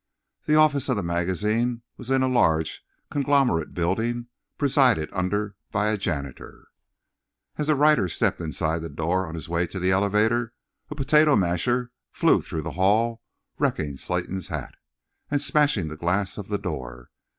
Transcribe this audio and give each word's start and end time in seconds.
The 0.47 0.55
office 0.55 0.89
of 0.89 0.95
the 0.95 1.03
magazine 1.03 1.83
was 1.95 2.09
in 2.09 2.23
a 2.23 2.27
large, 2.27 2.83
conglomerate 3.11 3.75
building, 3.75 4.29
presided 4.57 5.09
under 5.13 5.55
by 5.71 5.91
a 5.91 5.97
janitor. 5.99 6.69
As 7.59 7.67
the 7.67 7.75
writer 7.75 8.09
stepped 8.09 8.41
inside 8.41 8.81
the 8.81 8.89
door 8.89 9.27
on 9.27 9.35
his 9.35 9.47
way 9.47 9.67
to 9.67 9.77
the 9.79 9.91
elevator 9.91 10.53
a 10.89 10.95
potato 10.95 11.35
masher 11.35 11.91
flew 12.11 12.41
through 12.41 12.63
the 12.63 12.71
hall, 12.71 13.21
wrecking 13.59 13.95
Slayton's 13.95 14.47
hat, 14.47 14.73
and 15.29 15.39
smashing 15.39 15.87
the 15.89 15.97
glass 15.97 16.35
of 16.39 16.47
the 16.47 16.57
door. 16.57 17.11